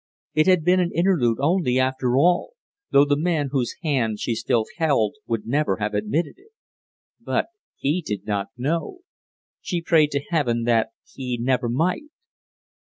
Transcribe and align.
It 0.33 0.47
had 0.47 0.63
been 0.63 0.79
an 0.79 0.91
interlude 0.95 1.37
only, 1.39 1.77
after 1.77 2.17
all, 2.17 2.53
though 2.89 3.05
the 3.05 3.15
man 3.15 3.49
whose 3.51 3.75
hand 3.83 4.19
she 4.19 4.33
still 4.33 4.65
held 4.77 5.13
would 5.27 5.45
never 5.45 5.77
have 5.77 5.93
admitted 5.93 6.39
it. 6.39 6.49
But 7.19 7.49
he 7.77 8.01
did 8.01 8.25
not 8.25 8.47
know! 8.57 9.01
She 9.61 9.79
prayed 9.79 10.09
to 10.13 10.23
Heaven 10.31 10.63
that 10.63 10.89
he 11.05 11.37
never 11.39 11.69
might. 11.69 12.05